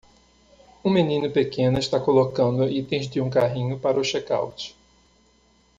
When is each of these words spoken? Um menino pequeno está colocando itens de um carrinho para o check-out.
Um 0.83 0.89
menino 0.93 1.29
pequeno 1.29 1.77
está 1.77 1.99
colocando 1.99 2.67
itens 2.67 3.07
de 3.07 3.21
um 3.21 3.29
carrinho 3.29 3.77
para 3.79 3.99
o 3.99 4.03
check-out. 4.03 4.75